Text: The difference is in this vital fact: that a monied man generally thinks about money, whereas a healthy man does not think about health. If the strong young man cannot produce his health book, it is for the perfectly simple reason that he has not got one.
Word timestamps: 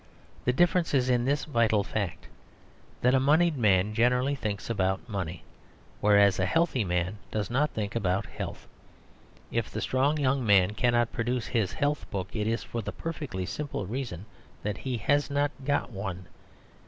The 0.45 0.51
difference 0.51 0.95
is 0.95 1.11
in 1.11 1.25
this 1.25 1.45
vital 1.45 1.83
fact: 1.83 2.27
that 3.01 3.13
a 3.13 3.19
monied 3.19 3.55
man 3.55 3.93
generally 3.93 4.33
thinks 4.33 4.67
about 4.67 5.07
money, 5.07 5.43
whereas 5.99 6.39
a 6.39 6.45
healthy 6.47 6.83
man 6.83 7.19
does 7.29 7.51
not 7.51 7.69
think 7.69 7.95
about 7.95 8.25
health. 8.25 8.67
If 9.51 9.69
the 9.69 9.79
strong 9.79 10.17
young 10.17 10.43
man 10.43 10.73
cannot 10.73 11.11
produce 11.13 11.45
his 11.45 11.73
health 11.73 12.09
book, 12.09 12.29
it 12.35 12.47
is 12.47 12.63
for 12.63 12.81
the 12.81 12.91
perfectly 12.91 13.45
simple 13.45 13.85
reason 13.85 14.25
that 14.63 14.79
he 14.79 14.97
has 14.97 15.29
not 15.29 15.51
got 15.63 15.91
one. 15.91 16.25